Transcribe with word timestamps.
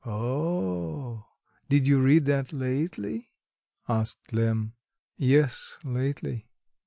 "O 0.03 0.09
oh, 0.11 1.25
did 1.69 1.85
you 1.85 2.01
read 2.01 2.25
that 2.25 2.51
lately?" 2.51 3.27
asked 3.87 4.33
Lemm. 4.33 4.73
"Yes, 5.15 5.77
lately." 5.83 6.47